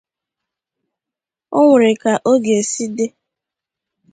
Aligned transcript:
o 1.57 1.59
nwere 1.67 1.91
ka 2.01 2.11
ọ 2.31 2.33
ga-esi 2.43 2.85
dị 2.95 3.07